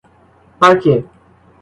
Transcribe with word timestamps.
parquet 0.59 1.05